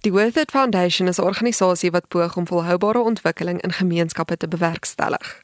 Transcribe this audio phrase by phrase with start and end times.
[0.00, 5.42] Die Worthit Foundation is 'n organisasie wat poog om volhoubare ontwikkeling in gemeenskappe te bewerkstellig.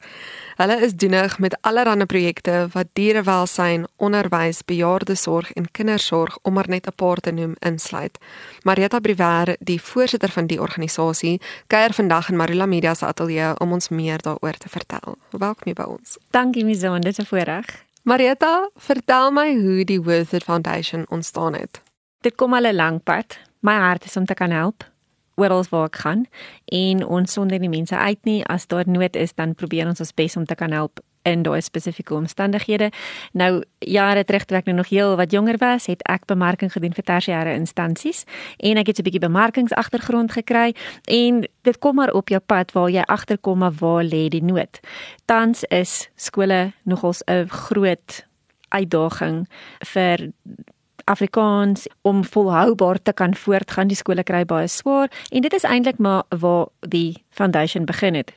[0.55, 6.87] Hulle is doenig met allerlei projekte wat dierewelsyn, onderwys, bejaardesorg en kindersorg om maar net
[6.87, 8.17] 'n paar te noem insluit.
[8.61, 13.71] Marieta Briwer, die voorsitter van die organisasie, kuier vandag in Marula Media se ateljee om
[13.71, 15.17] ons meer daaroor te vertel.
[15.29, 16.17] Welkom by ons.
[16.29, 17.65] Dankie Mizon, dit is 'n voorreg.
[18.03, 21.81] Marieta, vertel my hoe die Worthit Foundation ontstaan het.
[22.21, 23.46] Dit kom al 'n lang pad.
[23.67, 24.85] My hart is om te kan help
[25.35, 26.23] oral waar ek gaan
[26.73, 30.13] en ons sonder die mense uit nie as daar nood is dan probeer ons ons
[30.15, 32.87] bes om te kan help in daai spesifieke omstandighede.
[33.35, 36.95] Nou jare terug toe ek nou nog heel wat jonger was, het ek bemarking gedoen
[36.95, 38.23] vir tersiêre instansies
[38.63, 40.73] en ek het 'n bietjie bemarkingsagtergrond gekry
[41.03, 44.79] en dit kom maar op jou pad waar jy agterkom maar waar lê die nood.
[45.25, 48.25] Tans is skole nogals 'n groot
[48.69, 49.47] uitdaging
[49.83, 50.31] vir
[51.07, 53.87] Afrikaans om volhoubaar te kan voortgaan.
[53.87, 58.33] Die skole kry baie swaar en dit is eintlik maar waar die foundation begin het.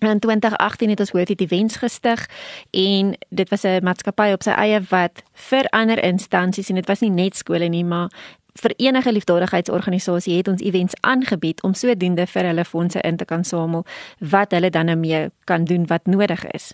[0.00, 2.28] In 2018 het ons Worthy Events gestig
[2.70, 7.00] en dit was 'n maatskappy op sy eie wat vir ander instansies en dit was
[7.00, 8.08] nie net skole nie, maar
[8.54, 13.44] vir enige liefdadigheidsorganisasie het ons events aangebied om sodoende vir hulle fondse in te kan
[13.44, 13.84] samel
[14.18, 16.72] wat hulle dan nou mee kan doen wat nodig is.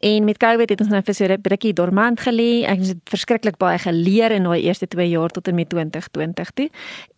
[0.00, 2.64] En met Covid het ons nou vir so 'n bietjie dormant gelê.
[2.66, 6.70] Ek het verskriklik baie geleer in daai eerste 2 jaar tot en met 2020 toe.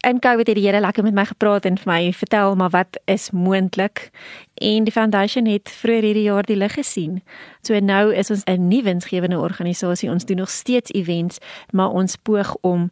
[0.07, 3.01] In Covid het die Here lekker met my gepraat en vir my vertel maar wat
[3.05, 4.11] is moontlik.
[4.55, 7.23] En die foundation het vroeër hierdie jaar die lig gesien.
[7.63, 10.11] So nou is ons 'n nuwe winsgewende organisasie.
[10.11, 11.39] Ons doen nog steeds events,
[11.71, 12.91] maar ons poog om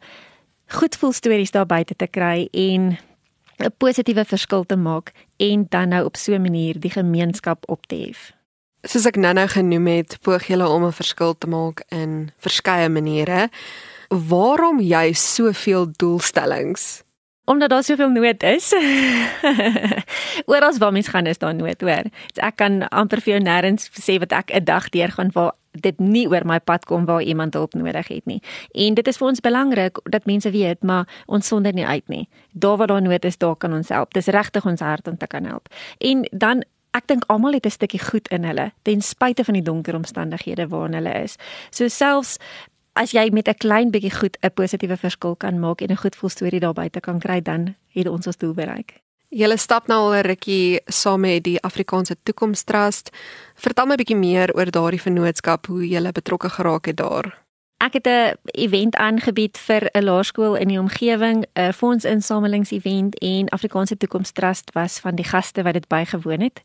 [0.68, 2.98] goed voel stories daar buite te kry en
[3.58, 7.86] 'n positiewe verskil te maak en dan nou op so 'n manier die gemeenskap op
[7.86, 8.32] te hef.
[8.82, 13.48] Soos ek nou-nou genoem het, poog julle om 'n verskil te maak in verskeie maniere.
[14.08, 17.02] Waarom jy soveel doelstellings?
[17.44, 18.72] Omdat daar soveel nood is.
[20.52, 22.04] Oral waar mens gaan is daar nood, hoor.
[22.34, 26.00] Ek kan amper vir jou nêrens sê wat ek 'n dag deur gaan waar dit
[26.00, 28.42] nie oor my pad kom waar iemand hulp nodig het nie.
[28.72, 32.28] En dit is vir ons belangrik dat mense weet, maar ons sonder nie uit nie.
[32.52, 34.14] Daar waar daar nood is, daar kan ons help.
[34.14, 35.68] Dis regtig ons hart om te kan help.
[35.98, 36.64] En dan
[36.96, 40.68] ek dink almal het 'n stukkie goed in hulle, ten spyte van die donker omstandighede
[40.68, 41.36] waarin hulle is.
[41.70, 42.38] So selfs
[42.92, 46.16] as jy met 'n klein bietjie goed 'n positiewe verskil kan maak en 'n goed
[46.16, 49.07] voel storie daar buite kan kry, dan het ons ons doel bereik.
[49.28, 53.10] Julle stap nou al 'n rukkie saam met die Afrikaanse Toekomstrust.
[53.54, 57.44] Vertel my 'n bietjie meer oor daardie vennootskap, hoe julle betrokke geraak het daar.
[57.76, 63.96] Ek het 'n event aangebied vir 'n laerskool in die omgewing, 'n fondsinsamelingsevent en Afrikaanse
[63.96, 66.60] Toekomstrust was van die gaste wat dit bygewoon het.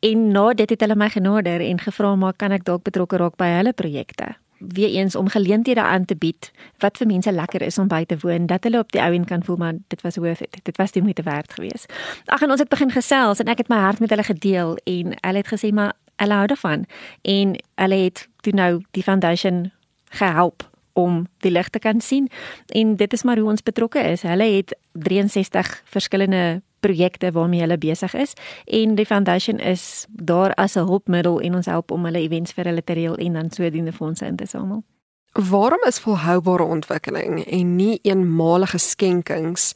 [0.00, 3.36] En na dit het hulle my genader en gevra maar kan ek dalk betrokke raak
[3.36, 7.78] by hulle projekte weer eens om geleenthede aan te bied wat vir mense lekker is
[7.78, 10.16] om by te woon dat hulle op die ou en kan voel maar dit was
[10.16, 11.92] worth it dit was die moeite werd geweest.
[12.24, 15.14] Ag en ons het begin gesels en ek het my hart met hulle gedeel en
[15.20, 16.86] hulle het gesê maar hulle hou daarvan
[17.22, 19.70] en hulle het toe nou die foundation
[20.08, 22.30] gehelp om die lig te kan sien
[22.66, 24.22] en dit is maar hoe ons betrokke is.
[24.22, 30.76] Hulle het 63 verskillende projekte waarmee hulle besig is en die foundation is daar as
[30.76, 33.92] 'n hulpmiddel en ons help om hulle events vir hulle te reël en dan sodoende
[33.92, 34.84] fondse in te samel.
[35.32, 39.74] Waarom is volhoubare ontwikkeling en nie eenmalige skenkings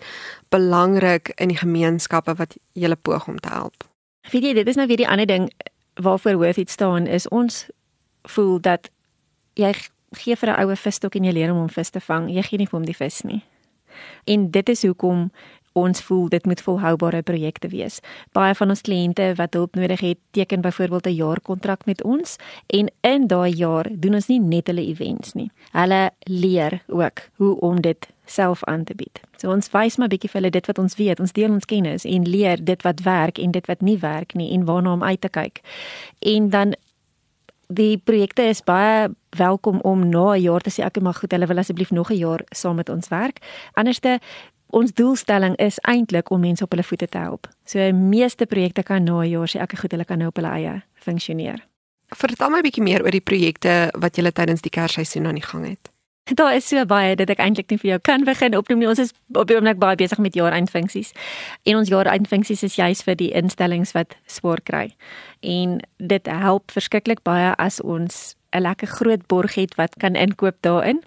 [0.48, 3.84] belangrik in die gemeenskappe wat jy poog om te help?
[4.30, 5.50] Weet jy, dit is nou weer die ander ding
[5.94, 7.66] waarvoor Worth It staan is ons
[8.22, 8.90] voel dat
[9.54, 9.74] jy
[10.16, 12.58] gee vir 'n oue visstok en jy leer hom om vis te vang, jy gee
[12.58, 13.44] nie vir hom die vis nie.
[14.24, 15.30] En dit is hoekom
[15.72, 18.00] ons voel dit moet volhoubare projekte wees.
[18.32, 22.36] Baie van ons kliënte wat hulp nodig het, teken byvoorbeeld 'n jaar kontrak met ons
[22.66, 25.50] en in daai jaar doen ons nie net hulle events nie.
[25.72, 29.20] Hulle leer ook hoe om dit self aan te bied.
[29.36, 32.04] So ons wys maar bietjie vir hulle dit wat ons weet, ons deel ons kennis
[32.04, 35.20] en leer dit wat werk en dit wat nie werk nie en waarna om uit
[35.20, 35.60] te kyk.
[36.18, 36.74] En dan
[37.70, 39.08] die projekte is baie
[39.38, 42.16] welkom om na 'n jaar te sê ek mag goed, hulle wil asseblief nog 'n
[42.16, 43.38] jaar saam met ons werk.
[43.74, 44.18] Anderste
[44.70, 47.48] ons doelstelling is eintlik om mense op hulle voete te help.
[47.64, 50.36] So die meeste projekte kan na 'n jaar sê ek goed, hulle kan nou op
[50.36, 51.66] hulle eie funksioneer.
[52.08, 55.46] Vertel my 'n bietjie meer oor die projekte wat julle tydens die Kersseisoen aan die
[55.46, 55.90] gang het.
[56.34, 58.88] Daar is so baie dat ek eintlik nie vir jou kan begin opnoem nie.
[58.88, 61.12] Ons is op die oomblik baie besig met jaareindfunksies.
[61.62, 64.94] En ons jaareindfunksies is juis vir die instellings wat swaar kry.
[65.40, 70.56] En dit help verskriklik baie as ons 'n lekker groot borg het wat kan inkoop
[70.60, 71.02] daarin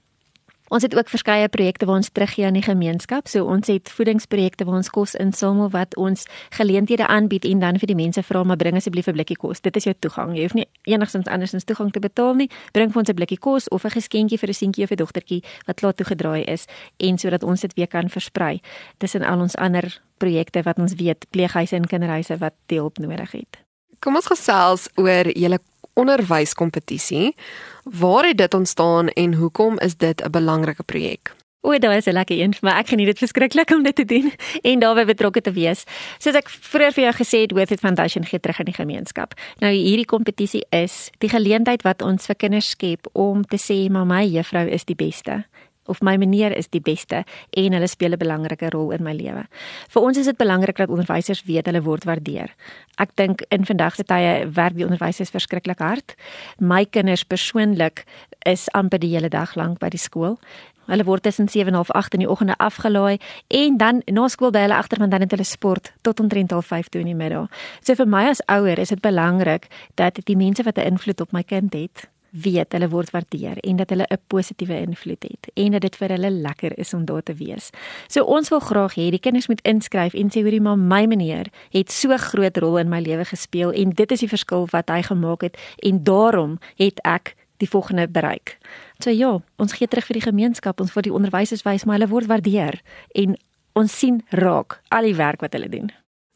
[0.73, 3.27] Ons het ook verskeie projekte waar ons teruggee aan die gemeenskap.
[3.29, 6.25] So ons het voedingsprojekte waar ons kos insamel wat ons
[6.57, 9.61] geleenthede aanbied en dan vir die mense vra maar bring asseblief 'n blikkie kos.
[9.61, 10.33] Dit is jou toegang.
[10.35, 12.49] Jy hoef nie enigsins andersins toegang te betaal nie.
[12.71, 15.43] Bring vir ons 'n blikkie kos of 'n geskenkie vir 'n seentjie of 'n dogtertjie
[15.65, 16.65] wat klaar toegedraai is
[16.97, 18.59] en sodat ons dit weer kan versprei
[18.97, 23.57] tussen al ons ander projekte wat ons weet pleeghuise en kinderhuise wat hulp nodig het.
[23.99, 25.59] Kom ons gesels oor julle
[25.93, 27.35] onderwyskompetisie.
[27.83, 31.35] Waar het dit ontstaan en hoekom is dit 'n belangrike projek?
[31.65, 32.77] O, dit was 'n lekker een vir my.
[32.79, 34.31] Ek geniet dit verskriklik om dit te doen
[34.69, 35.83] en daarbey betrokke te wees.
[36.17, 39.33] Soos ek vroeër vir jou gesê het, Worth Foundation gee terug aan die gemeenskap.
[39.59, 44.05] Nou hierdie kompetisie is die geleentheid wat ons vir kinders skep om te sê, "Maar
[44.05, 45.45] my juffrou is die beste."
[45.85, 49.47] Of my meneer is die beste en hulle speel 'n belangrike rol in my lewe.
[49.89, 52.49] Vir ons is dit belangrik dat onderwysers weet hulle word waardeer.
[52.97, 56.15] Ek dink in vandag se tye werk die onderwysers verskriklik hard.
[56.59, 58.05] My kinders persoonlik
[58.45, 60.37] is amper die hele dag lank by die skool.
[60.85, 64.65] Hulle word tussen 7 en 8 in die oggende afgelaai en dan na skool by
[64.65, 67.47] hulle agter want dan het hulle sport tot omtrent 5 toe in die middag.
[67.81, 71.31] So vir my as ouer is dit belangrik dat die mense wat 'n invloed op
[71.31, 75.71] my kind het, weet hulle word waardeer en dat hulle 'n positiewe invloed het en
[75.71, 77.69] dat dit vir hulle lekker is om daar te wees.
[78.07, 81.45] So ons wil graag hê die kinders moet inskryf en sê hoorie maar my meneer
[81.69, 85.01] het so groot rol in my lewe gespeel en dit is die verskil wat hy
[85.01, 88.57] gemaak het en daarom het ek die volgende bereik.
[88.99, 92.11] So ja, ons gee terug vir die gemeenskap, ons vir die onderwysers wys maar hulle
[92.11, 92.81] word waardeer
[93.13, 93.37] en
[93.73, 95.91] ons sien raak al die werk wat hulle doen.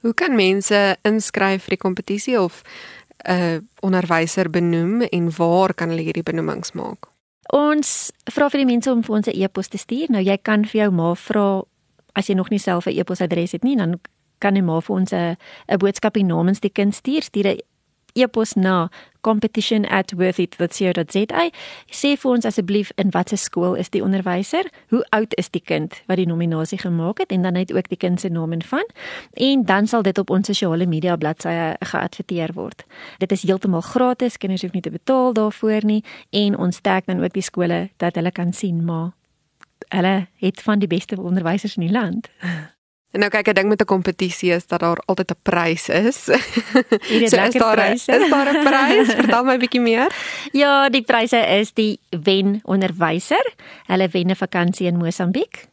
[0.05, 2.61] Hoe kan mense inskryf vir die kompetisie of
[3.25, 7.07] 'n onderwyser benoem en waar kan hulle hierdie benoemings maak?
[7.53, 10.09] Ons vra vir die mense om vir ons 'n e-pos te stuur.
[10.09, 11.63] Nou jy kan vir jou ma vra
[12.13, 13.99] as jy nog nie self 'n e-posadres het nie, dan
[14.39, 15.37] kan jy maar vir ons 'n
[15.67, 17.21] 'n boodskap in namens die kind stuur.
[17.21, 17.59] Stuur 'n
[18.17, 18.89] e-pos na
[19.21, 21.49] competition@worthit.co.za.
[21.91, 24.65] Sê vir ons asseblief in watter skool is die onderwyser?
[24.89, 27.97] Hoe oud is die kind wat die nominasie gemaak het en dan net ook die
[27.97, 28.85] kind se naam en van.
[29.33, 32.83] En dan sal dit op ons sosiale media bladsye geadverteer word.
[33.17, 37.23] Dit is heeltemal gratis, kinders hoef nie te betaal daarvoor nie en ons sterk dan
[37.23, 39.11] ook die skole dat hulle kan sien maar
[39.87, 42.29] hulle het van die beste onderwysers in die land.
[43.17, 46.25] En nou kyk, ek dink met 'n kompetisie is dat daar altyd 'n prys is.
[47.09, 48.11] Hier is so, lekker pryse.
[48.13, 49.13] Is daar 'n prys?
[49.19, 50.11] Vertel my 'n bietjie meer.
[50.51, 53.53] Ja, die pryse is die wen onderwyser.
[53.85, 55.65] Hulle wen 'n vakansie in Mosambiek.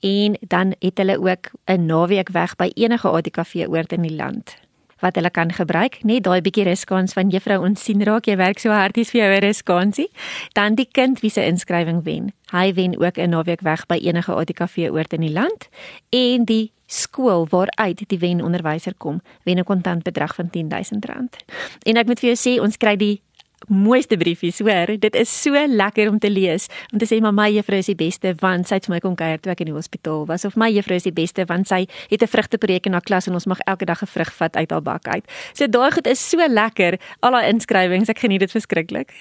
[0.00, 4.56] En dan het hulle ook 'n naweek weg by enige ATKV oort in die land
[5.00, 5.98] wat hulle kan gebruik.
[6.02, 9.20] Net daai bietjie riskans van juffrou ons sien raak jy werk so hard dis vir
[9.20, 10.08] jou riskansie.
[10.52, 12.32] Dan die kind wie se inskrywing wen.
[12.50, 15.68] Hy wen ook 'n naweek weg by enige ATKV oort in die land
[16.10, 21.44] en die skool waaruit die wen onderwyser kom, wen 'n kontantbedrag van R10000.
[21.82, 23.22] En ek moet vir jou sê, ons kry die
[23.68, 24.92] mooiste briefies, hoor.
[25.00, 26.68] Dit is so lekker om te lees.
[26.92, 29.16] Om te sê maar my juffrou is die beste want sy het vir my kom
[29.18, 31.86] kuier toe ek in die hospitaal was of my juffrou is die beste want sy
[32.10, 34.70] het 'n vrugtepreek in haar klas en ons mag elke dag 'n vrug vat uit
[34.70, 35.24] haar bak uit.
[35.54, 36.98] So daai goed is so lekker.
[37.20, 39.12] Al haar inskrywings, ek geniet dit verskriklik.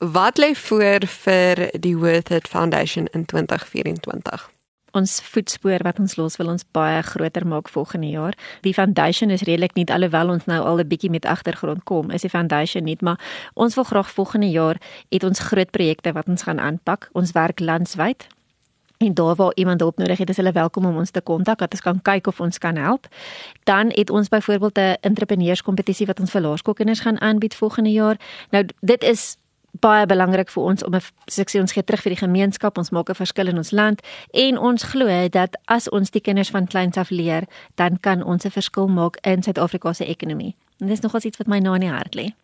[0.00, 4.50] Wat lê voor vir die Worth It Foundation in 2024?
[4.94, 8.36] Ons voetspoor wat ons los wil ons baie groter maak volgende jaar.
[8.62, 12.22] Die foundation is redelik nie alhoewel ons nou al 'n bietjie met agtergrond kom, is
[12.22, 13.18] die foundation nie, maar
[13.54, 14.76] ons wil graag volgende jaar
[15.10, 17.08] het ons groot projekte wat ons gaan aanpak.
[17.12, 18.26] Ons werk landwyd.
[18.98, 21.70] En daar waar iemand hulp nodig het, is hulle welkom om ons te kontak dat
[21.70, 23.06] ons kan kyk of ons kan help.
[23.64, 28.16] Dan het ons byvoorbeeld 'n entrepreneurskompetisie wat ons vir laerskoolkinders gaan aanbied volgende jaar.
[28.50, 29.36] Nou dit is
[29.80, 33.08] baie belangrik vir ons om 'n sukses ons gee terug vir die gemeenskap, ons maak
[33.10, 34.00] 'n verskil in ons land
[34.32, 37.44] en ons glo dat as ons die kinders van kleins af leer,
[37.74, 40.56] dan kan ons 'n verskil maak in Suid-Afrika se ekonomie.
[40.80, 42.34] En dis nogals iets wat my na in die hart lê.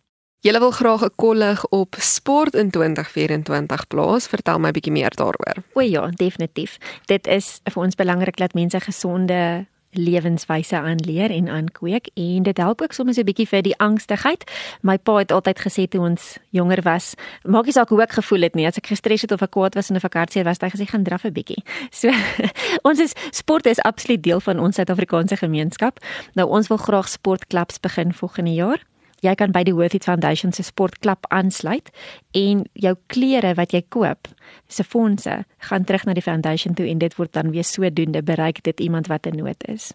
[0.43, 4.27] Julle wil graag 'n kollig op sport in 2024 plaas.
[4.27, 5.63] Vertel my bietjie meer daaroor.
[5.73, 6.77] O ja, definitief.
[7.05, 12.81] Dit is vir ons belangrik dat mense gesonde lewenswyse aanleer en aankweek en dit help
[12.81, 14.43] ook soms 'n bietjie vir die angstigheid.
[14.81, 18.41] My pa het altyd gesê toe ons jonger was, maak nie saak hoe ek gevoel
[18.41, 20.69] het nie, as ek gestres het of ek kwaad was in 'n vakansie was, hy
[20.69, 21.63] gesê gaan draf 'n bietjie.
[21.91, 22.09] So
[22.89, 25.99] ons is sport is absoluut deel van ons Suid-Afrikaanse gemeenskap.
[26.33, 28.90] Nou ons wil graag sportklubs begin volgende jaar
[29.21, 31.89] jy kan by die Worth It Foundation se sportklub aansluit
[32.37, 34.27] en jou klere wat jy koop
[34.67, 38.63] se fondse gaan terug na die foundation toe en dit word dan weer sodoende bereik
[38.63, 39.93] dit iemand wat in nood is.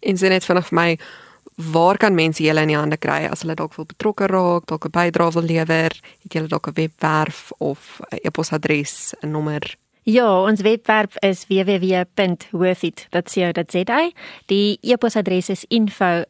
[0.00, 0.98] En sien net vanaf my
[1.72, 4.84] waar kan mense julle in die hande kry as hulle dalk wil betrokke raak, dalk
[4.86, 5.90] 'n bydrae wil lewer,
[6.22, 9.76] het julle dalk 'n webwerf of 'n e-posadres, 'n nommer?
[10.02, 14.10] Ja, ons webwerf is www.worthit.co.za.
[14.46, 16.24] Die e-posadres is info@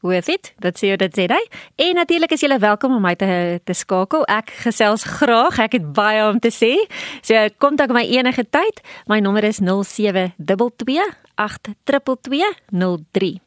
[0.00, 0.54] worth it.
[0.58, 1.44] Dit sê dit sê hy.
[1.86, 4.24] En natuurlik is julle welkom om my te te skakel.
[4.28, 5.58] Ek gesels graag.
[5.58, 6.74] Ek het baie om te sê.
[7.22, 8.80] So kontak my enige tyd.
[9.06, 11.00] My nommer is 0722
[11.36, 13.40] 82203.